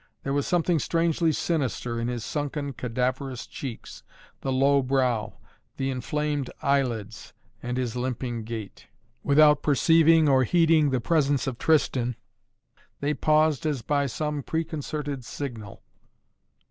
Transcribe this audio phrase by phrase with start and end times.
[0.23, 4.01] There was something strangely sinister in his sunken, cadaverous cheeks,
[4.39, 5.37] the low brow,
[5.77, 8.87] the inflamed eyelids, and his limping gait.
[9.21, 12.15] Without perceiving or heeding the presence of Tristan
[12.99, 15.83] they paused as by some preconcerted signal.